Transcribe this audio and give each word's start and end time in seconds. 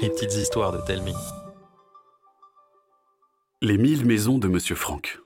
Les 0.00 0.10
petites 0.10 0.34
histoires 0.34 0.70
de 0.70 0.78
Telmi. 0.86 1.14
Les 3.60 3.76
mille 3.76 4.06
maisons 4.06 4.38
de 4.38 4.46
Monsieur 4.46 4.76
Franck. 4.76 5.18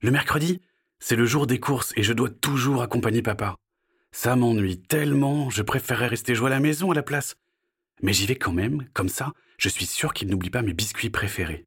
Le 0.00 0.10
mercredi, 0.10 0.62
c'est 0.98 1.16
le 1.16 1.26
jour 1.26 1.46
des 1.46 1.60
courses 1.60 1.92
et 1.96 2.02
je 2.02 2.14
dois 2.14 2.30
toujours 2.30 2.80
accompagner 2.80 3.20
papa. 3.20 3.56
Ça 4.12 4.34
m'ennuie 4.34 4.80
tellement, 4.80 5.50
je 5.50 5.62
préférerais 5.62 6.06
rester 6.06 6.34
jouer 6.34 6.46
à 6.46 6.54
la 6.54 6.60
maison 6.60 6.90
à 6.90 6.94
la 6.94 7.02
place. 7.02 7.36
Mais 8.00 8.14
j'y 8.14 8.24
vais 8.24 8.36
quand 8.36 8.52
même, 8.52 8.88
comme 8.94 9.10
ça, 9.10 9.32
je 9.58 9.68
suis 9.68 9.86
sûr 9.86 10.14
qu'il 10.14 10.28
n'oublie 10.28 10.50
pas 10.50 10.62
mes 10.62 10.72
biscuits 10.72 11.10
préférés. 11.10 11.66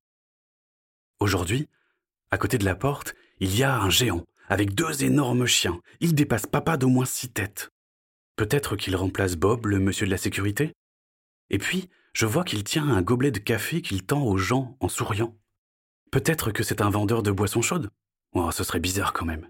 Aujourd'hui, 1.20 1.70
à 2.32 2.40
côté 2.40 2.58
de 2.58 2.66
la 2.66 2.76
porte, 2.76 3.14
il 3.40 3.56
y 3.56 3.62
a 3.62 3.80
un 3.80 3.92
géant, 3.92 4.26
avec 4.50 4.74
deux 4.74 5.04
énormes 5.04 5.46
chiens. 5.46 5.80
Il 6.00 6.16
dépasse 6.16 6.48
papa 6.48 6.78
d'au 6.78 6.90
moins 6.90 7.06
six 7.06 7.30
têtes. 7.30 7.72
Peut-être 8.42 8.76
qu'il 8.76 8.96
remplace 8.96 9.36
Bob, 9.36 9.68
le 9.68 9.78
monsieur 9.78 10.08
de 10.08 10.12
la 10.12 10.18
sécurité? 10.18 10.74
Et 11.52 11.60
puis, 11.60 11.92
je 12.14 12.26
vois 12.26 12.44
qu'il 12.44 12.64
tient 12.64 12.90
un 12.90 13.04
gobelet 13.04 13.30
de 13.30 13.38
café 13.38 13.84
qu'il 13.84 14.04
tend 14.04 14.24
aux 14.24 14.40
gens 14.40 14.78
en 14.80 14.90
souriant. 14.90 15.38
Peut-être 16.12 16.50
que 16.50 16.64
c'est 16.64 16.82
un 16.82 16.90
vendeur 16.90 17.22
de 17.22 17.30
boissons 17.30 17.62
chaudes? 17.62 17.92
Oh, 18.34 18.50
ce 18.50 18.64
serait 18.64 18.80
bizarre 18.80 19.14
quand 19.14 19.28
même. 19.28 19.48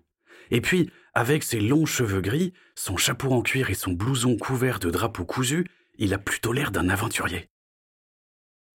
Et 0.50 0.60
puis, 0.60 0.92
avec 1.14 1.44
ses 1.44 1.62
longs 1.62 1.86
cheveux 1.86 2.20
gris, 2.20 2.52
son 2.76 2.98
chapeau 2.98 3.32
en 3.32 3.42
cuir 3.42 3.70
et 3.70 3.76
son 3.76 3.94
blouson 3.94 4.36
couvert 4.36 4.80
de 4.80 4.90
drapeaux 4.90 5.24
cousus, 5.24 5.66
il 5.98 6.14
a 6.14 6.18
plutôt 6.18 6.52
l'air 6.52 6.72
d'un 6.72 6.90
aventurier. 6.90 7.48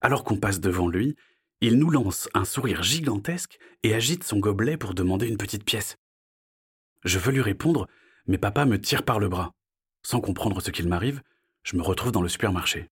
Alors 0.00 0.24
qu'on 0.24 0.38
passe 0.38 0.60
devant 0.60 0.88
lui, 0.88 1.14
il 1.60 1.76
nous 1.78 1.90
lance 1.90 2.30
un 2.32 2.46
sourire 2.46 2.82
gigantesque 2.82 3.58
et 3.82 3.92
agite 3.92 4.24
son 4.24 4.38
gobelet 4.38 4.78
pour 4.78 4.94
demander 4.94 5.28
une 5.28 5.36
petite 5.36 5.64
pièce. 5.64 5.98
Je 7.04 7.18
veux 7.18 7.32
lui 7.32 7.42
répondre, 7.42 7.86
mais 8.26 8.38
papa 8.38 8.64
me 8.64 8.80
tire 8.80 9.02
par 9.02 9.20
le 9.20 9.28
bras. 9.28 9.52
Sans 10.06 10.20
comprendre 10.20 10.60
ce 10.60 10.70
qu'il 10.70 10.86
m'arrive, 10.86 11.20
je 11.64 11.76
me 11.76 11.82
retrouve 11.82 12.12
dans 12.12 12.22
le 12.22 12.28
supermarché. 12.28 12.88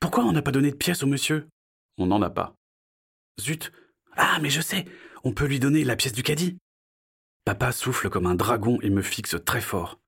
Pourquoi 0.00 0.24
on 0.24 0.32
n'a 0.32 0.40
pas 0.40 0.52
donné 0.52 0.70
de 0.70 0.76
pièce 0.76 1.02
au 1.02 1.06
monsieur? 1.06 1.48
On 1.98 2.06
n'en 2.06 2.22
a 2.22 2.30
pas. 2.30 2.54
Zut 3.38 3.70
Ah, 4.16 4.38
mais 4.40 4.48
je 4.48 4.62
sais 4.62 4.86
On 5.22 5.34
peut 5.34 5.44
lui 5.44 5.60
donner 5.60 5.84
la 5.84 5.96
pièce 5.96 6.14
du 6.14 6.22
caddie 6.22 6.56
Papa 7.44 7.72
souffle 7.72 8.08
comme 8.08 8.24
un 8.24 8.34
dragon 8.34 8.78
et 8.80 8.88
me 8.88 9.02
fixe 9.02 9.36
très 9.44 9.60
fort. 9.60 10.00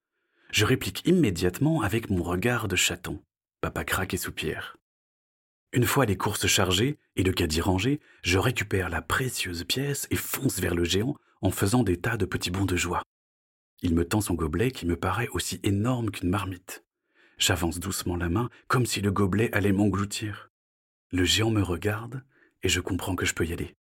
Je 0.50 0.64
réplique 0.64 1.06
immédiatement 1.06 1.82
avec 1.82 2.08
mon 2.08 2.22
regard 2.22 2.66
de 2.66 2.76
chaton. 2.76 3.22
Papa 3.60 3.84
craque 3.84 4.14
et 4.14 4.16
soupire. 4.16 4.78
Une 5.74 5.84
fois 5.84 6.06
les 6.06 6.16
courses 6.16 6.46
chargées 6.46 6.96
et 7.16 7.24
le 7.24 7.34
caddie 7.34 7.60
rangé, 7.60 8.00
je 8.22 8.38
récupère 8.38 8.88
la 8.88 9.02
précieuse 9.02 9.64
pièce 9.64 10.06
et 10.10 10.16
fonce 10.16 10.60
vers 10.60 10.74
le 10.74 10.84
géant 10.84 11.14
en 11.42 11.50
faisant 11.50 11.82
des 11.82 12.00
tas 12.00 12.16
de 12.16 12.24
petits 12.24 12.50
bonds 12.50 12.64
de 12.64 12.76
joie. 12.76 13.02
Il 13.82 13.94
me 13.94 14.06
tend 14.06 14.20
son 14.20 14.34
gobelet 14.34 14.70
qui 14.70 14.86
me 14.86 14.96
paraît 14.96 15.28
aussi 15.28 15.60
énorme 15.62 16.10
qu'une 16.10 16.30
marmite. 16.30 16.84
J'avance 17.38 17.78
doucement 17.78 18.16
la 18.16 18.28
main, 18.28 18.50
comme 18.66 18.86
si 18.86 19.00
le 19.00 19.12
gobelet 19.12 19.52
allait 19.52 19.72
m'engloutir. 19.72 20.50
Le 21.12 21.24
géant 21.24 21.50
me 21.50 21.62
regarde, 21.62 22.24
et 22.62 22.68
je 22.68 22.80
comprends 22.80 23.14
que 23.14 23.24
je 23.24 23.34
peux 23.34 23.46
y 23.46 23.52
aller. 23.52 23.76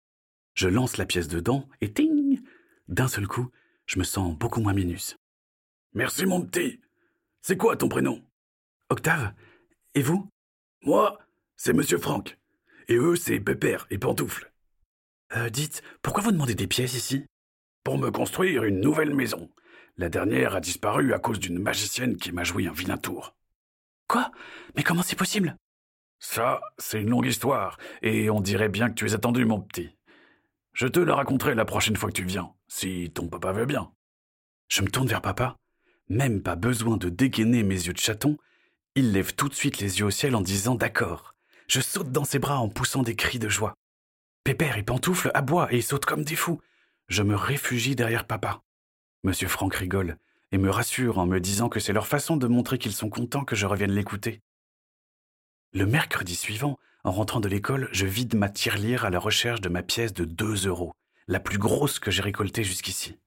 Je 0.54 0.68
lance 0.68 0.98
la 0.98 1.06
pièce 1.06 1.28
dedans, 1.28 1.68
et 1.82 1.92
ting 1.92 2.42
D'un 2.88 3.08
seul 3.08 3.28
coup, 3.28 3.50
je 3.88 3.98
me 3.98 4.04
sens 4.04 4.38
beaucoup 4.38 4.62
moins 4.62 4.74
minus. 4.74 5.18
Merci 5.94 6.26
mon 6.26 6.42
petit. 6.46 6.80
C'est 7.42 7.58
quoi 7.58 7.76
ton 7.76 7.90
prénom? 7.90 8.24
Octave? 8.90 9.34
Et 9.96 10.02
vous? 10.04 10.30
Moi, 10.84 11.18
c'est 11.56 11.74
Monsieur 11.74 11.98
Franck. 11.98 12.38
Et 12.88 12.96
eux, 12.96 13.16
c'est 13.16 13.40
Pépère 13.40 13.88
et 13.90 13.98
Pantoufle. 13.98 14.52
Euh, 15.36 15.50
dites, 15.50 15.82
pourquoi 16.02 16.24
vous 16.24 16.32
demandez 16.32 16.56
des 16.56 16.68
pièces 16.68 16.94
ici? 16.94 17.26
Pour 17.84 17.98
me 17.98 18.12
construire 18.12 18.64
une 18.64 18.80
nouvelle 18.80 19.14
maison. 19.14 19.50
La 20.00 20.10
dernière 20.10 20.56
a 20.56 20.60
disparu 20.60 21.14
à 21.14 21.20
cause 21.20 21.40
d'une 21.40 21.58
magicienne 21.58 22.18
qui 22.18 22.32
m'a 22.32 22.44
joué 22.44 22.68
un 22.68 22.72
vilain 22.72 22.98
tour. 22.98 23.36
Quoi? 24.08 24.32
Mais 24.76 24.84
comment 24.84 25.02
c'est 25.02 25.16
possible? 25.16 25.56
Ça, 26.20 26.62
c'est 26.78 27.02
une 27.02 27.10
longue 27.10 27.26
histoire, 27.26 27.80
et 28.04 28.30
on 28.30 28.40
dirait 28.40 28.70
bien 28.70 28.90
que 28.90 28.94
tu 28.94 29.08
es 29.08 29.16
attendu, 29.16 29.46
mon 29.46 29.60
petit. 29.60 29.98
Je 30.74 30.86
te 30.86 31.00
la 31.00 31.16
raconterai 31.16 31.56
la 31.56 31.66
prochaine 31.66 31.96
fois 31.96 32.10
que 32.10 32.16
tu 32.16 32.24
viens, 32.24 32.54
si 32.68 33.10
ton 33.10 33.28
papa 33.28 33.52
veut 33.54 33.66
bien. 33.66 33.92
Je 34.68 34.84
me 34.84 34.90
tourne 34.90 35.08
vers 35.08 35.22
papa. 35.22 35.58
Même 36.10 36.44
pas 36.44 36.56
besoin 36.56 36.98
de 36.98 37.10
dégainer 37.10 37.64
mes 37.64 37.88
yeux 37.88 37.94
de 37.94 38.00
chaton. 38.00 38.38
Il 38.94 39.14
lève 39.14 39.34
tout 39.34 39.50
de 39.50 39.56
suite 39.56 39.80
les 39.80 40.00
yeux 40.00 40.06
au 40.06 40.12
ciel 40.12 40.36
en 40.36 40.42
disant 40.42 40.76
d'accord. 40.76 41.34
Je 41.68 41.82
saute 41.82 42.12
dans 42.12 42.24
ses 42.24 42.40
bras 42.40 42.60
en 42.60 42.70
poussant 42.70 43.02
des 43.02 43.16
cris 43.16 43.40
de 43.40 43.50
joie. 43.50 43.74
Pépère 44.44 44.78
et 44.78 44.84
Pantoufle 44.84 45.32
aboient 45.34 45.74
et 45.74 45.82
sautent 45.82 46.06
comme 46.06 46.24
des 46.24 46.36
fous. 46.36 46.62
Je 47.08 47.24
me 47.24 47.36
réfugie 47.36 47.96
derrière 47.96 48.28
papa. 48.28 48.62
Monsieur 49.24 49.48
Franck 49.48 49.76
rigole 49.76 50.18
et 50.52 50.58
me 50.58 50.70
rassure 50.70 51.18
en 51.18 51.26
me 51.26 51.40
disant 51.40 51.70
que 51.70 51.80
c'est 51.80 51.94
leur 51.94 52.08
façon 52.08 52.38
de 52.38 52.48
montrer 52.48 52.78
qu'ils 52.78 52.94
sont 52.94 53.10
contents 53.10 53.44
que 53.44 53.56
je 53.56 53.66
revienne 53.66 53.92
l'écouter. 53.92 54.42
Le 55.74 55.86
mercredi 55.86 56.36
suivant, 56.36 56.78
en 57.04 57.12
rentrant 57.12 57.40
de 57.40 57.50
l'école, 57.50 57.90
je 57.92 58.06
vide 58.06 58.36
ma 58.36 58.50
tirelire 58.50 59.06
à 59.06 59.10
la 59.10 59.20
recherche 59.20 59.62
de 59.62 59.70
ma 59.70 59.84
pièce 59.84 60.14
de 60.14 60.26
deux 60.26 60.68
euros, 60.68 60.94
la 61.28 61.40
plus 61.40 61.58
grosse 61.58 62.00
que 62.00 62.12
j'ai 62.12 62.22
récoltée 62.22 62.64
jusqu'ici. 62.64 63.18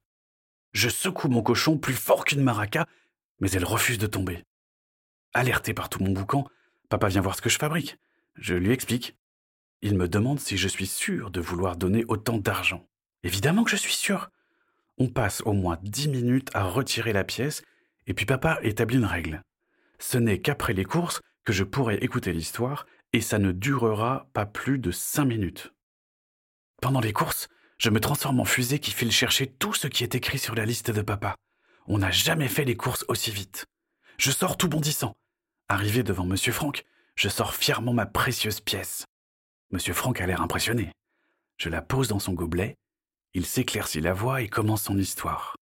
Je 0.72 0.88
secoue 0.88 1.28
mon 1.28 1.42
cochon 1.42 1.78
plus 1.78 1.94
fort 1.94 2.24
qu'une 2.24 2.42
maraca, 2.42 2.86
mais 3.40 3.50
elle 3.50 3.64
refuse 3.64 3.98
de 3.98 4.06
tomber. 4.06 4.44
Alerté 5.34 5.74
par 5.74 5.88
tout 5.88 6.02
mon 6.02 6.12
boucan, 6.12 6.46
papa 6.88 7.08
vient 7.08 7.20
voir 7.20 7.36
ce 7.36 7.42
que 7.42 7.50
je 7.50 7.58
fabrique. 7.58 7.98
Je 8.36 8.54
lui 8.54 8.72
explique. 8.72 9.16
Il 9.82 9.96
me 9.96 10.08
demande 10.08 10.40
si 10.40 10.56
je 10.56 10.68
suis 10.68 10.86
sûr 10.86 11.30
de 11.30 11.40
vouloir 11.40 11.76
donner 11.76 12.04
autant 12.08 12.38
d'argent. 12.38 12.88
Évidemment 13.22 13.64
que 13.64 13.70
je 13.70 13.76
suis 13.76 13.94
sûr. 13.94 14.30
On 15.00 15.08
passe 15.08 15.40
au 15.46 15.54
moins 15.54 15.78
dix 15.82 16.08
minutes 16.08 16.50
à 16.52 16.62
retirer 16.62 17.14
la 17.14 17.24
pièce, 17.24 17.62
et 18.06 18.12
puis 18.12 18.26
papa 18.26 18.58
établit 18.62 18.98
une 18.98 19.06
règle. 19.06 19.40
Ce 19.98 20.18
n'est 20.18 20.42
qu'après 20.42 20.74
les 20.74 20.84
courses 20.84 21.22
que 21.46 21.54
je 21.54 21.64
pourrai 21.64 21.96
écouter 21.96 22.34
l'histoire, 22.34 22.84
et 23.14 23.22
ça 23.22 23.38
ne 23.38 23.50
durera 23.50 24.28
pas 24.34 24.44
plus 24.44 24.78
de 24.78 24.90
cinq 24.90 25.24
minutes. 25.24 25.72
Pendant 26.82 27.00
les 27.00 27.14
courses, 27.14 27.48
je 27.78 27.88
me 27.88 27.98
transforme 27.98 28.40
en 28.40 28.44
fusée 28.44 28.78
qui 28.78 28.90
file 28.90 29.10
chercher 29.10 29.46
tout 29.46 29.72
ce 29.72 29.86
qui 29.86 30.04
est 30.04 30.14
écrit 30.14 30.38
sur 30.38 30.54
la 30.54 30.66
liste 30.66 30.90
de 30.90 31.00
papa. 31.00 31.34
On 31.86 31.96
n'a 31.96 32.10
jamais 32.10 32.48
fait 32.48 32.66
les 32.66 32.76
courses 32.76 33.06
aussi 33.08 33.30
vite. 33.30 33.64
Je 34.18 34.30
sors 34.30 34.58
tout 34.58 34.68
bondissant. 34.68 35.14
Arrivé 35.70 36.02
devant 36.02 36.26
Monsieur 36.26 36.52
Franck, 36.52 36.84
je 37.16 37.30
sors 37.30 37.54
fièrement 37.54 37.94
ma 37.94 38.04
précieuse 38.04 38.60
pièce. 38.60 39.06
Monsieur 39.70 39.94
Franck 39.94 40.20
a 40.20 40.26
l'air 40.26 40.42
impressionné. 40.42 40.92
Je 41.56 41.70
la 41.70 41.80
pose 41.80 42.08
dans 42.08 42.18
son 42.18 42.34
gobelet 42.34 42.76
il 43.34 43.46
s'éclaircit 43.46 44.00
la 44.00 44.12
voix 44.12 44.42
et 44.42 44.48
commence 44.48 44.84
son 44.84 44.98
histoire. 44.98 45.56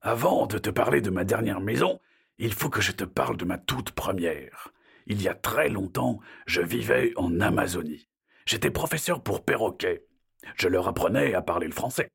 Avant 0.00 0.46
de 0.46 0.58
te 0.58 0.70
parler 0.70 1.00
de 1.00 1.10
ma 1.10 1.24
dernière 1.24 1.60
maison, 1.60 2.00
il 2.38 2.52
faut 2.52 2.70
que 2.70 2.80
je 2.80 2.92
te 2.92 3.04
parle 3.04 3.36
de 3.36 3.44
ma 3.44 3.58
toute 3.58 3.92
première. 3.92 4.72
Il 5.06 5.20
y 5.22 5.28
a 5.28 5.34
très 5.34 5.68
longtemps, 5.68 6.20
je 6.46 6.60
vivais 6.60 7.12
en 7.16 7.40
Amazonie. 7.40 8.08
J'étais 8.46 8.70
professeur 8.70 9.22
pour 9.22 9.44
perroquets. 9.44 10.04
Je 10.56 10.68
leur 10.68 10.88
apprenais 10.88 11.34
à 11.34 11.42
parler 11.42 11.66
le 11.66 11.72
français. 11.72 12.10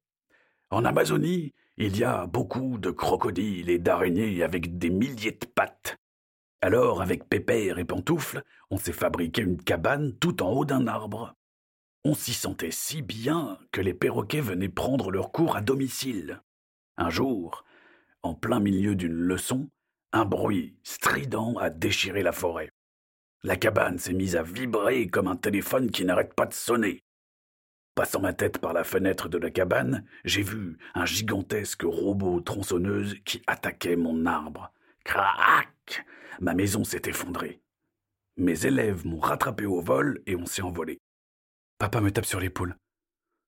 En 0.69 0.83
Amazonie, 0.83 1.53
il 1.77 1.97
y 1.97 2.03
a 2.03 2.25
beaucoup 2.25 2.77
de 2.77 2.91
crocodiles 2.91 3.69
et 3.69 3.79
d'araignées 3.79 4.43
avec 4.43 4.77
des 4.77 4.89
milliers 4.89 5.31
de 5.31 5.45
pattes. 5.45 5.97
Alors, 6.61 7.01
avec 7.01 7.29
Pépère 7.29 7.77
et 7.77 7.85
Pantoufle, 7.85 8.43
on 8.71 8.77
s'est 8.77 8.91
fabriqué 8.91 9.43
une 9.43 9.61
cabane 9.61 10.13
tout 10.17 10.41
en 10.41 10.51
haut 10.51 10.65
d'un 10.65 10.87
arbre. 10.87 11.35
On 12.03 12.13
s'y 12.13 12.33
sentait 12.33 12.71
si 12.71 13.01
bien 13.01 13.59
que 13.71 13.81
les 13.81 13.93
perroquets 13.93 14.41
venaient 14.41 14.69
prendre 14.69 15.11
leur 15.11 15.31
cours 15.31 15.55
à 15.55 15.61
domicile. 15.61 16.41
Un 16.97 17.09
jour, 17.09 17.65
en 18.23 18.33
plein 18.33 18.59
milieu 18.59 18.95
d'une 18.95 19.13
leçon, 19.13 19.69
un 20.13 20.25
bruit 20.25 20.77
strident 20.83 21.55
a 21.57 21.69
déchiré 21.69 22.23
la 22.23 22.31
forêt. 22.31 22.69
La 23.43 23.55
cabane 23.55 23.99
s'est 23.99 24.13
mise 24.13 24.35
à 24.35 24.43
vibrer 24.43 25.07
comme 25.07 25.27
un 25.27 25.35
téléphone 25.35 25.91
qui 25.91 26.05
n'arrête 26.05 26.33
pas 26.33 26.45
de 26.45 26.53
sonner. 26.53 27.03
Passant 27.93 28.21
ma 28.21 28.33
tête 28.33 28.59
par 28.59 28.73
la 28.73 28.83
fenêtre 28.83 29.27
de 29.27 29.37
la 29.37 29.49
cabane, 29.49 30.05
j'ai 30.23 30.43
vu 30.43 30.77
un 30.93 31.05
gigantesque 31.05 31.83
robot 31.83 32.41
tronçonneuse 32.41 33.15
qui 33.25 33.41
attaquait 33.47 33.95
mon 33.95 34.25
arbre. 34.25 34.71
Crac 35.03 36.05
Ma 36.39 36.53
maison 36.53 36.83
s'est 36.83 37.01
effondrée. 37.05 37.61
Mes 38.37 38.65
élèves 38.65 39.05
m'ont 39.05 39.19
rattrapé 39.19 39.65
au 39.65 39.81
vol 39.81 40.21
et 40.27 40.35
on 40.35 40.45
s'est 40.45 40.61
envolé. 40.61 40.99
Papa 41.79 42.01
me 42.01 42.11
tape 42.11 42.25
sur 42.25 42.39
l'épaule. 42.39 42.75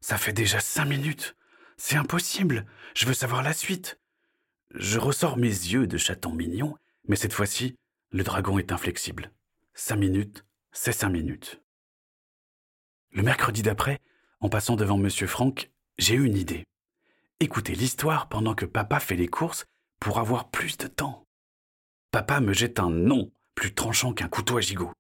Ça 0.02 0.18
fait 0.18 0.34
déjà 0.34 0.60
cinq 0.60 0.86
minutes. 0.86 1.36
C'est 1.78 1.96
impossible. 1.96 2.66
Je 2.96 3.06
veux 3.06 3.14
savoir 3.14 3.42
la 3.42 3.54
suite. 3.54 4.00
Je 4.76 5.00
ressors 5.00 5.38
mes 5.38 5.48
yeux 5.48 5.88
de 5.88 5.98
chaton 5.98 6.32
mignon, 6.32 6.78
mais 7.08 7.16
cette 7.16 7.34
fois-ci, 7.34 7.76
le 8.12 8.24
dragon 8.24 8.60
est 8.60 8.72
inflexible. 8.72 9.32
Cinq 9.74 9.96
minutes, 9.96 10.46
c'est 10.72 10.92
cinq 10.92 11.10
minutes. 11.10 11.62
Le 13.12 13.24
mercredi 13.24 13.64
d'après, 13.64 14.00
en 14.40 14.50
passant 14.50 14.76
devant 14.76 14.98
Monsieur 14.98 15.26
Franck, 15.26 15.72
j'ai 15.98 16.16
eu 16.16 16.26
une 16.26 16.38
idée. 16.38 16.66
Écoutez 17.40 17.74
l'histoire 17.74 18.30
pendant 18.30 18.54
que 18.54 18.66
papa 18.66 19.00
fait 19.00 19.16
les 19.16 19.28
courses 19.28 19.66
pour 20.00 20.20
avoir 20.20 20.52
plus 20.52 20.78
de 20.78 20.88
temps. 20.88 21.26
Papa 22.12 22.42
me 22.42 22.54
jette 22.54 22.80
un 22.80 22.90
nom 22.90 23.32
plus 23.56 23.74
tranchant 23.74 24.14
qu'un 24.14 24.30
couteau 24.30 24.58
à 24.58 24.62
gigot. 24.62 24.94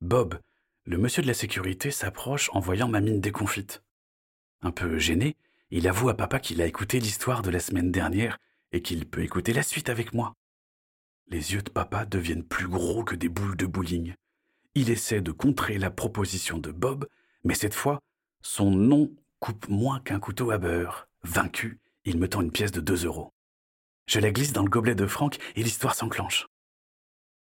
Bob, 0.00 0.40
le 0.84 0.98
monsieur 0.98 1.22
de 1.22 1.28
la 1.28 1.34
sécurité 1.34 1.90
s'approche 1.90 2.50
en 2.52 2.60
voyant 2.60 2.88
ma 2.88 3.00
mine 3.00 3.20
déconfite. 3.20 3.82
Un 4.62 4.72
peu 4.72 4.98
gêné, 4.98 5.36
il 5.70 5.86
avoue 5.86 6.08
à 6.08 6.16
papa 6.16 6.40
qu'il 6.40 6.60
a 6.60 6.66
écouté 6.66 6.98
l'histoire 6.98 7.42
de 7.42 7.50
la 7.50 7.60
semaine 7.60 7.92
dernière 7.92 8.38
et 8.72 8.82
qu'il 8.82 9.06
peut 9.06 9.22
écouter 9.22 9.52
la 9.52 9.62
suite 9.62 9.88
avec 9.88 10.12
moi. 10.12 10.34
Les 11.28 11.54
yeux 11.54 11.62
de 11.62 11.70
papa 11.70 12.04
deviennent 12.04 12.44
plus 12.44 12.68
gros 12.68 13.04
que 13.04 13.14
des 13.14 13.28
boules 13.28 13.56
de 13.56 13.66
bowling. 13.66 14.14
Il 14.74 14.90
essaie 14.90 15.20
de 15.20 15.30
contrer 15.30 15.78
la 15.78 15.90
proposition 15.90 16.58
de 16.58 16.72
Bob, 16.72 17.06
mais 17.44 17.54
cette 17.54 17.74
fois, 17.74 18.00
son 18.42 18.70
nom 18.70 19.14
coupe 19.38 19.68
moins 19.68 20.00
qu'un 20.00 20.18
couteau 20.18 20.50
à 20.50 20.58
beurre. 20.58 21.08
Vaincu, 21.22 21.78
il 22.04 22.18
me 22.18 22.28
tend 22.28 22.40
une 22.40 22.50
pièce 22.50 22.72
de 22.72 22.80
deux 22.80 23.04
euros. 23.04 23.32
Je 24.06 24.18
la 24.18 24.32
glisse 24.32 24.52
dans 24.52 24.64
le 24.64 24.70
gobelet 24.70 24.96
de 24.96 25.06
Franck 25.06 25.38
et 25.54 25.62
l'histoire 25.62 25.94
s'enclenche. 25.94 26.48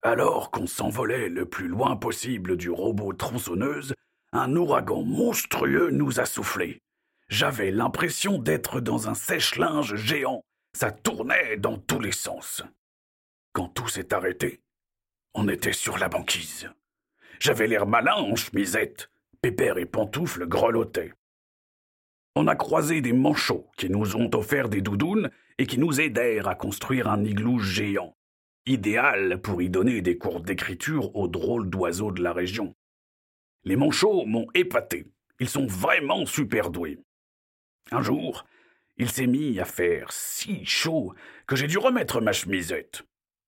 Alors 0.07 0.51
qu'on 0.51 0.67
s'envolait 0.67 1.27
le 1.27 1.45
plus 1.45 1.67
loin 1.67 1.97
possible 1.97 2.55
du 2.55 2.69
robot 2.69 3.11
tronçonneuse, 3.11 3.93
un 4.31 4.55
ouragan 4.55 5.03
monstrueux 5.03 5.89
nous 5.91 6.21
a 6.21 6.25
soufflé. 6.25 6.81
J'avais 7.27 7.71
l'impression 7.71 8.37
d'être 8.37 8.79
dans 8.79 9.09
un 9.09 9.13
sèche-linge 9.13 9.95
géant. 9.95 10.45
Ça 10.71 10.91
tournait 10.91 11.57
dans 11.57 11.77
tous 11.77 11.99
les 11.99 12.13
sens. 12.13 12.63
Quand 13.51 13.67
tout 13.67 13.89
s'est 13.89 14.13
arrêté, 14.13 14.61
on 15.33 15.49
était 15.49 15.73
sur 15.73 15.97
la 15.97 16.07
banquise. 16.07 16.69
J'avais 17.41 17.67
l'air 17.67 17.85
malin 17.85 18.15
en 18.15 18.37
chemisette. 18.37 19.09
Pépère 19.41 19.77
et 19.77 19.85
Pantoufle 19.85 20.47
grelottaient. 20.47 21.11
On 22.37 22.47
a 22.47 22.55
croisé 22.55 23.01
des 23.01 23.11
manchots 23.11 23.69
qui 23.75 23.89
nous 23.89 24.15
ont 24.15 24.33
offert 24.35 24.69
des 24.69 24.79
doudounes 24.79 25.29
et 25.57 25.67
qui 25.67 25.77
nous 25.77 25.99
aidèrent 25.99 26.47
à 26.47 26.55
construire 26.55 27.09
un 27.09 27.25
igloo 27.25 27.59
géant, 27.59 28.16
idéal 28.67 29.41
pour 29.41 29.61
y 29.61 29.69
donner 29.69 30.01
des 30.01 30.17
cours 30.17 30.41
d'écriture 30.41 31.15
aux 31.15 31.27
drôles 31.27 31.69
d'oiseaux 31.69 32.11
de 32.11 32.21
la 32.21 32.33
région. 32.33 32.75
Les 33.63 33.75
manchots 33.75 34.25
m'ont 34.25 34.47
épaté. 34.53 35.07
Ils 35.39 35.49
sont 35.49 35.67
vraiment 35.67 36.25
super 36.25 36.69
doués. 36.69 36.99
Un 37.91 38.01
jour, 38.01 38.45
il 38.97 39.09
s'est 39.09 39.27
mis 39.27 39.59
à 39.59 39.65
faire 39.65 40.11
si 40.11 40.65
chaud 40.65 41.13
que 41.45 41.55
j'ai 41.55 41.67
dû 41.67 41.77
remettre 41.77 42.21
ma 42.21 42.33
chemisette. 42.33 43.03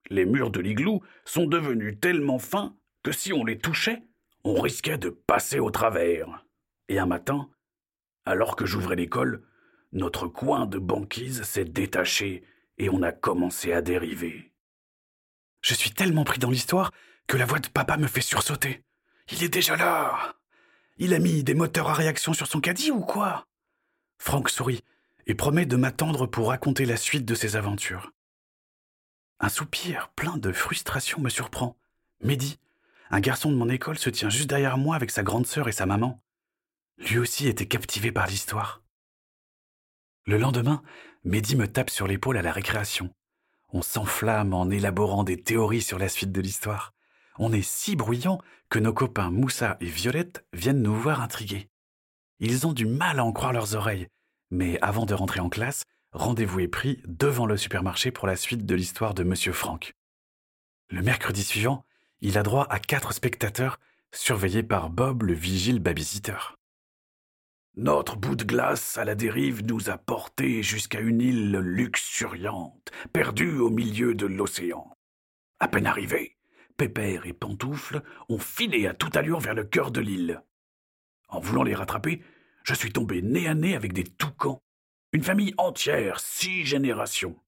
Les 0.10 0.26
murs 0.26 0.52
de 0.52 0.60
l'igloo 0.60 1.02
sont 1.26 1.46
devenus 1.46 2.00
tellement 2.00 2.40
fins 2.40 2.76
que 3.04 3.12
si 3.12 3.34
on 3.34 3.44
les 3.44 3.58
touchait, 3.58 4.04
on 4.44 4.60
risquait 4.60 4.98
de 4.98 5.10
passer 5.10 5.60
au 5.60 5.72
travers. 5.72 6.46
Et 6.88 7.00
un 7.00 7.06
matin, 7.06 7.50
alors 8.26 8.56
que 8.56 8.66
j'ouvrais 8.66 8.96
l'école, 8.96 9.44
notre 9.92 10.28
coin 10.28 10.66
de 10.66 10.80
banquise 10.80 11.44
s'est 11.44 11.66
détaché 11.66 12.44
et 12.78 12.90
on 12.90 13.02
a 13.02 13.12
commencé 13.12 13.74
à 13.74 13.82
dériver. 13.82 14.49
Je 15.62 15.74
suis 15.74 15.92
tellement 15.92 16.24
pris 16.24 16.40
dans 16.40 16.50
l'histoire 16.50 16.92
que 17.28 17.38
la 17.38 17.46
voix 17.46 17.60
de 17.60 17.68
papa 17.68 17.98
me 17.98 18.08
fait 18.08 18.22
sursauter. 18.22 18.84
Il 19.32 19.44
est 19.44 19.50
déjà 19.50 19.76
là. 19.76 20.36
Il 20.98 21.14
a 21.14 21.20
mis 21.20 21.44
des 21.44 21.54
moteurs 21.54 21.90
à 21.90 21.94
réaction 21.94 22.34
sur 22.34 22.48
son 22.48 22.60
caddie 22.60 22.92
ou 22.92 23.02
quoi? 23.02 23.46
Franck 24.18 24.50
sourit 24.50 24.84
et 25.28 25.36
promet 25.36 25.66
de 25.66 25.76
m'attendre 25.76 26.26
pour 26.28 26.50
raconter 26.50 26.86
la 26.86 26.98
suite 26.98 27.26
de 27.26 27.36
ses 27.36 27.56
aventures. 27.56 28.12
Un 29.40 29.50
soupir 29.50 30.10
plein 30.16 30.38
de 30.38 30.52
frustration 30.52 31.22
me 31.22 31.30
surprend. 31.30 31.78
Mehdi, 32.22 32.60
un 33.12 33.22
garçon 33.22 33.52
de 33.52 33.56
mon 33.56 33.70
école, 33.70 33.98
se 33.98 34.10
tient 34.10 34.30
juste 34.30 34.50
derrière 34.50 34.78
moi 34.78 34.96
avec 34.96 35.12
sa 35.12 35.24
grande 35.24 35.48
sœur 35.48 35.70
et 35.70 35.74
sa 35.74 35.86
maman. 35.86 36.22
Lui 36.98 37.18
aussi 37.18 37.48
était 37.48 37.68
captivé 37.68 38.12
par 38.12 38.28
l'histoire. 38.28 38.82
Le 40.26 40.38
lendemain, 40.38 40.84
Mehdi 41.24 41.56
me 41.56 41.68
tape 41.68 41.90
sur 41.90 42.08
l'épaule 42.08 42.38
à 42.38 42.42
la 42.42 42.52
récréation. 42.52 43.14
On 43.72 43.82
s'enflamme 43.82 44.54
en 44.54 44.70
élaborant 44.70 45.24
des 45.24 45.42
théories 45.42 45.82
sur 45.82 46.00
la 46.00 46.10
suite 46.10 46.32
de 46.32 46.42
l'histoire. 46.42 46.94
On 47.38 47.54
est 47.54 47.62
si 47.62 47.96
bruyant 47.96 48.40
que 48.70 48.80
nos 48.80 48.94
copains 48.94 49.30
Moussa 49.30 49.78
et 49.80 49.86
Violette 49.86 50.46
viennent 50.54 50.82
nous 50.82 50.96
voir 50.96 51.22
intrigués. 51.22 51.70
Ils 52.40 52.66
ont 52.66 52.74
du 52.74 52.86
mal 52.86 53.20
à 53.20 53.26
en 53.26 53.32
croire 53.32 53.54
leurs 53.54 53.76
oreilles, 53.76 54.08
mais 54.50 54.80
avant 54.82 55.06
de 55.06 55.14
rentrer 55.14 55.40
en 55.40 55.50
classe, 55.50 55.84
rendez-vous 56.12 56.62
est 56.62 56.68
pris 56.68 57.02
devant 57.06 57.46
le 57.46 57.58
supermarché 57.58 58.12
pour 58.12 58.28
la 58.28 58.36
suite 58.36 58.66
de 58.66 58.76
l'histoire 58.76 59.14
de 59.14 59.24
Monsieur 59.24 59.54
Franck. 59.54 59.94
Le 60.90 61.02
mercredi 61.02 61.44
suivant, 61.44 61.86
il 62.22 62.38
a 62.38 62.44
droit 62.44 62.66
à 62.70 62.80
quatre 62.80 63.14
spectateurs, 63.14 63.80
surveillés 64.12 64.64
par 64.64 64.90
Bob 64.90 65.24
le 65.24 65.34
vigile 65.34 65.80
babysitter. 65.80 66.38
Notre 67.82 68.18
bout 68.18 68.36
de 68.36 68.44
glace 68.44 68.98
à 68.98 69.06
la 69.06 69.16
dérive 69.16 69.64
nous 69.64 69.90
a 69.90 69.98
portés 69.98 70.64
jusqu'à 70.64 71.00
une 71.00 71.22
île 71.22 71.58
luxuriante, 71.60 72.92
perdue 73.14 73.58
au 73.60 73.70
milieu 73.70 74.16
de 74.16 74.26
l'océan. 74.26 74.98
À 75.62 75.70
peine 75.70 75.88
arrivés, 75.88 76.36
Pépère 76.76 77.26
et 77.26 77.32
Pantoufle 77.32 78.04
ont 78.28 78.38
filé 78.38 78.86
à 78.86 78.94
toute 78.94 79.16
allure 79.16 79.40
vers 79.40 79.54
le 79.54 79.64
cœur 79.64 79.92
de 79.92 80.02
l'île. 80.02 80.44
En 81.30 81.40
voulant 81.40 81.64
les 81.64 81.74
rattraper, 81.74 82.22
je 82.64 82.74
suis 82.74 82.92
tombé 82.92 83.22
nez 83.22 83.48
à 83.48 83.54
nez 83.54 83.78
avec 83.78 83.94
des 83.94 84.04
toucans. 84.04 84.62
Une 85.14 85.24
famille 85.24 85.54
entière, 85.58 86.20
six 86.20 86.66
générations. 86.66 87.40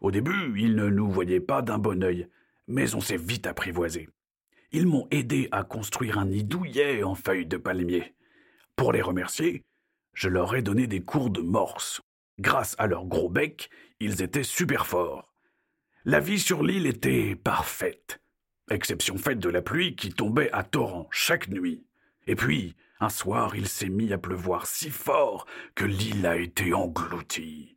Au 0.00 0.10
début, 0.10 0.60
ils 0.60 0.74
ne 0.74 0.90
nous 0.90 1.10
voyaient 1.10 1.40
pas 1.40 1.62
d'un 1.62 1.78
bon 1.78 2.04
œil, 2.04 2.28
mais 2.66 2.94
on 2.94 3.00
s'est 3.00 3.16
vite 3.16 3.46
apprivoisé. 3.46 4.10
Ils 4.72 4.86
m'ont 4.86 5.08
aidé 5.10 5.48
à 5.50 5.64
construire 5.64 6.18
un 6.18 6.26
nid 6.26 6.44
douillet 6.44 7.02
en 7.02 7.14
feuilles 7.14 7.46
de 7.46 7.56
palmier. 7.56 8.14
Pour 8.80 8.92
les 8.92 9.02
remercier, 9.02 9.62
je 10.14 10.30
leur 10.30 10.56
ai 10.56 10.62
donné 10.62 10.86
des 10.86 11.02
cours 11.02 11.28
de 11.28 11.42
morse. 11.42 12.00
Grâce 12.38 12.74
à 12.78 12.86
leur 12.86 13.04
gros 13.04 13.28
bec, 13.28 13.68
ils 14.00 14.22
étaient 14.22 14.42
super 14.42 14.86
forts. 14.86 15.34
La 16.06 16.18
vie 16.18 16.38
sur 16.38 16.62
l'île 16.62 16.86
était 16.86 17.36
parfaite, 17.36 18.22
exception 18.70 19.18
faite 19.18 19.38
de 19.38 19.50
la 19.50 19.60
pluie 19.60 19.96
qui 19.96 20.08
tombait 20.14 20.50
à 20.52 20.62
torrent 20.62 21.08
chaque 21.10 21.48
nuit. 21.48 21.84
Et 22.26 22.34
puis, 22.34 22.74
un 23.00 23.10
soir, 23.10 23.54
il 23.54 23.68
s'est 23.68 23.90
mis 23.90 24.14
à 24.14 24.18
pleuvoir 24.18 24.66
si 24.66 24.88
fort 24.88 25.44
que 25.74 25.84
l'île 25.84 26.24
a 26.24 26.38
été 26.38 26.72
engloutie. 26.72 27.76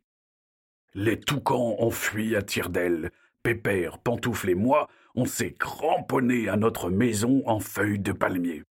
Les 0.94 1.20
toucans 1.20 1.76
ont 1.80 1.90
fui 1.90 2.34
à 2.34 2.40
tire 2.40 2.70
d'aile. 2.70 3.10
Pépère, 3.42 3.98
Pantoufle 3.98 4.48
et 4.48 4.54
moi, 4.54 4.88
on 5.14 5.26
s'est 5.26 5.52
cramponnés 5.52 6.48
à 6.48 6.56
notre 6.56 6.88
maison 6.88 7.42
en 7.44 7.60
feuilles 7.60 7.98
de 7.98 8.12
palmier. 8.12 8.62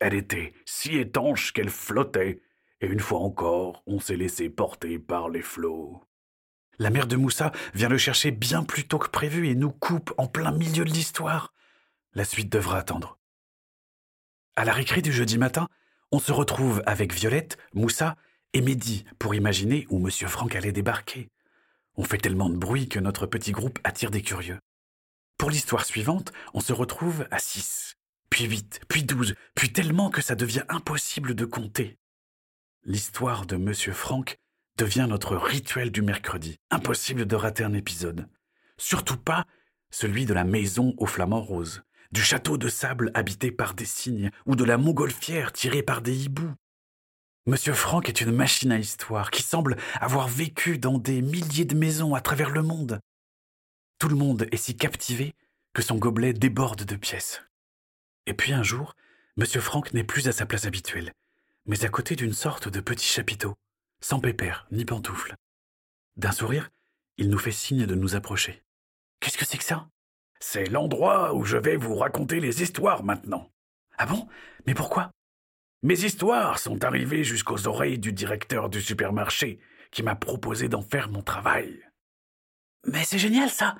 Elle 0.00 0.14
était 0.14 0.52
si 0.64 0.96
étanche 0.96 1.52
qu'elle 1.52 1.70
flottait, 1.70 2.40
et 2.80 2.86
une 2.86 3.00
fois 3.00 3.20
encore, 3.20 3.82
on 3.86 3.98
s'est 3.98 4.16
laissé 4.16 4.48
porter 4.48 4.98
par 4.98 5.28
les 5.28 5.42
flots. 5.42 6.04
La 6.78 6.90
mère 6.90 7.08
de 7.08 7.16
Moussa 7.16 7.50
vient 7.74 7.88
le 7.88 7.98
chercher 7.98 8.30
bien 8.30 8.62
plus 8.62 8.86
tôt 8.86 8.98
que 8.98 9.08
prévu 9.08 9.48
et 9.48 9.56
nous 9.56 9.72
coupe 9.72 10.14
en 10.16 10.28
plein 10.28 10.52
milieu 10.52 10.84
de 10.84 10.90
l'histoire. 10.90 11.52
La 12.14 12.24
suite 12.24 12.52
devra 12.52 12.78
attendre. 12.78 13.18
À 14.54 14.64
la 14.64 14.72
récré 14.72 15.02
du 15.02 15.12
jeudi 15.12 15.38
matin, 15.38 15.68
on 16.12 16.20
se 16.20 16.30
retrouve 16.30 16.82
avec 16.86 17.12
Violette, 17.12 17.58
Moussa 17.74 18.16
et 18.52 18.60
Mehdi 18.60 19.04
pour 19.18 19.34
imaginer 19.34 19.86
où 19.90 19.98
M. 19.98 20.10
Franck 20.28 20.54
allait 20.54 20.72
débarquer. 20.72 21.30
On 21.96 22.04
fait 22.04 22.18
tellement 22.18 22.48
de 22.48 22.56
bruit 22.56 22.88
que 22.88 23.00
notre 23.00 23.26
petit 23.26 23.50
groupe 23.50 23.80
attire 23.82 24.12
des 24.12 24.22
curieux. 24.22 24.60
Pour 25.36 25.50
l'histoire 25.50 25.84
suivante, 25.84 26.32
on 26.54 26.60
se 26.60 26.72
retrouve 26.72 27.26
à 27.32 27.40
six, 27.40 27.97
puis 28.30 28.44
huit, 28.44 28.80
puis 28.88 29.02
douze, 29.02 29.34
puis 29.54 29.72
tellement 29.72 30.10
que 30.10 30.22
ça 30.22 30.34
devient 30.34 30.64
impossible 30.68 31.34
de 31.34 31.44
compter. 31.44 31.98
L'histoire 32.84 33.46
de 33.46 33.56
M. 33.56 33.74
Franck 33.74 34.38
devient 34.76 35.06
notre 35.08 35.36
rituel 35.36 35.90
du 35.90 36.02
mercredi. 36.02 36.58
Impossible 36.70 37.26
de 37.26 37.36
rater 37.36 37.64
un 37.64 37.74
épisode. 37.74 38.28
Surtout 38.76 39.16
pas 39.16 39.44
celui 39.90 40.24
de 40.24 40.34
la 40.34 40.44
maison 40.44 40.94
aux 40.98 41.06
flamants 41.06 41.42
roses 41.42 41.82
du 42.12 42.22
château 42.22 42.56
de 42.56 42.68
sable 42.68 43.10
habité 43.14 43.50
par 43.50 43.74
des 43.74 43.84
cygnes 43.84 44.30
ou 44.46 44.56
de 44.56 44.64
la 44.64 44.78
montgolfière 44.78 45.52
tirée 45.52 45.82
par 45.82 46.00
des 46.00 46.24
hiboux. 46.24 46.54
Monsieur 47.46 47.74
Franck 47.74 48.08
est 48.08 48.20
une 48.20 48.32
machine 48.32 48.72
à 48.72 48.78
histoire 48.78 49.30
qui 49.30 49.42
semble 49.42 49.76
avoir 50.00 50.28
vécu 50.28 50.78
dans 50.78 50.98
des 50.98 51.22
milliers 51.22 51.64
de 51.64 51.74
maisons 51.74 52.14
à 52.14 52.20
travers 52.20 52.50
le 52.50 52.62
monde. 52.62 53.00
Tout 53.98 54.08
le 54.08 54.16
monde 54.16 54.46
est 54.52 54.56
si 54.56 54.76
captivé 54.76 55.34
que 55.74 55.82
son 55.82 55.96
gobelet 55.96 56.32
déborde 56.32 56.84
de 56.84 56.96
pièces. 56.96 57.42
Et 58.28 58.34
puis 58.34 58.52
un 58.52 58.62
jour, 58.62 58.94
Monsieur 59.38 59.62
Franck 59.62 59.94
n'est 59.94 60.04
plus 60.04 60.28
à 60.28 60.32
sa 60.32 60.44
place 60.44 60.66
habituelle, 60.66 61.14
mais 61.64 61.86
à 61.86 61.88
côté 61.88 62.14
d'une 62.14 62.34
sorte 62.34 62.68
de 62.68 62.80
petit 62.80 63.06
chapiteau, 63.06 63.54
sans 64.02 64.20
pépère 64.20 64.66
ni 64.70 64.84
pantoufle. 64.84 65.34
D'un 66.16 66.32
sourire, 66.32 66.68
il 67.16 67.30
nous 67.30 67.38
fait 67.38 67.52
signe 67.52 67.86
de 67.86 67.94
nous 67.94 68.16
approcher. 68.16 68.62
Qu'est-ce 69.18 69.38
que 69.38 69.46
c'est 69.46 69.56
que 69.56 69.64
ça? 69.64 69.88
C'est 70.40 70.66
l'endroit 70.66 71.32
où 71.32 71.46
je 71.46 71.56
vais 71.56 71.76
vous 71.76 71.94
raconter 71.94 72.38
les 72.38 72.62
histoires 72.62 73.02
maintenant. 73.02 73.50
Ah 73.96 74.04
bon? 74.04 74.28
Mais 74.66 74.74
pourquoi? 74.74 75.10
Mes 75.82 76.04
histoires 76.04 76.58
sont 76.58 76.84
arrivées 76.84 77.24
jusqu'aux 77.24 77.66
oreilles 77.66 77.98
du 77.98 78.12
directeur 78.12 78.68
du 78.68 78.82
supermarché, 78.82 79.58
qui 79.90 80.02
m'a 80.02 80.16
proposé 80.16 80.68
d'en 80.68 80.82
faire 80.82 81.08
mon 81.08 81.22
travail. 81.22 81.82
Mais 82.84 83.04
c'est 83.04 83.18
génial 83.18 83.48
ça 83.48 83.78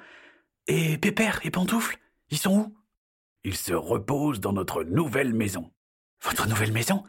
Et 0.69 0.97
Pépère 0.97 1.40
et 1.45 1.50
Pantoufle, 1.50 1.99
ils 2.31 2.38
sont 2.38 2.57
où? 2.57 2.77
Ils 3.45 3.57
se 3.57 3.73
reposent 3.73 4.40
dans 4.40 4.52
notre 4.52 4.83
nouvelle 4.83 5.33
maison. 5.33 5.71
Votre 6.23 6.49
nouvelle 6.49 6.73
maison? 6.73 7.04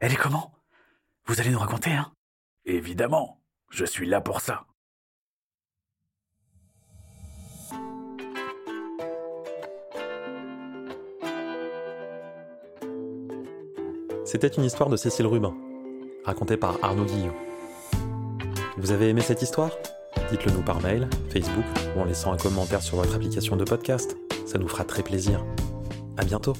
Elle 0.00 0.12
est 0.12 0.16
comment? 0.16 0.52
Vous 1.26 1.40
allez 1.40 1.50
nous 1.50 1.58
raconter, 1.58 1.90
hein? 1.90 2.12
Évidemment, 2.64 3.42
je 3.70 3.84
suis 3.84 4.06
là 4.06 4.20
pour 4.20 4.40
ça. 4.40 4.66
C'était 14.24 14.48
une 14.48 14.64
histoire 14.64 14.88
de 14.88 14.96
Cécile 14.96 15.26
Rubin, 15.26 15.54
racontée 16.24 16.56
par 16.56 16.82
Arnaud 16.82 17.04
Guillot. 17.04 17.34
Vous 18.78 18.90
avez 18.90 19.08
aimé 19.08 19.20
cette 19.20 19.42
histoire? 19.42 19.70
Dites-le 20.30 20.52
nous 20.52 20.62
par 20.62 20.80
mail, 20.80 21.08
Facebook 21.30 21.64
ou 21.94 22.00
en 22.00 22.04
laissant 22.04 22.32
un 22.32 22.36
commentaire 22.36 22.82
sur 22.82 22.96
votre 22.96 23.14
application 23.14 23.56
de 23.56 23.64
podcast. 23.64 24.16
Ça 24.46 24.58
nous 24.58 24.68
fera 24.68 24.84
très 24.84 25.02
plaisir. 25.02 25.44
À 26.16 26.24
bientôt! 26.24 26.54